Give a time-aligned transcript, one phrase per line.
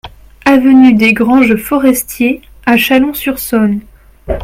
[0.45, 3.81] Avenue des Granges Forestiers à Chalon-sur-Saône